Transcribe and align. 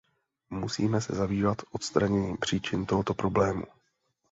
Musíme 0.49 1.01
se 1.01 1.15
zabývat 1.15 1.57
odstraněním 1.71 2.37
příčin 2.37 2.85
tohoto 2.85 3.13
problému. 3.13 3.63